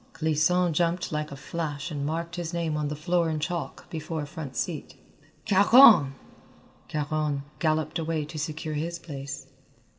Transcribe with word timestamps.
Clisson 0.13 0.73
jumped 0.73 1.11
like 1.11 1.31
a 1.31 1.35
flash 1.35 1.91
and 1.91 2.03
marked 2.03 2.35
his 2.35 2.55
name 2.55 2.75
on 2.75 2.87
the 2.87 2.95
floor 2.95 3.29
in 3.29 3.39
chalk 3.39 3.87
before 3.91 4.23
a 4.23 4.25
front 4.25 4.55
seat. 4.55 4.95
"Caron!" 5.45 6.15
Caron 6.89 7.43
galloped 7.59 7.99
away 7.99 8.25
to 8.25 8.39
secure 8.39 8.73
his 8.73 8.97
place. 8.97 9.45